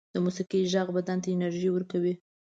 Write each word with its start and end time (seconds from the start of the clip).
د 0.13 0.15
موسيقۍ 0.25 0.61
غږ 0.73 0.87
بدن 0.97 1.17
ته 1.23 1.27
انرژی 1.35 1.69
ورکوي 1.71 2.13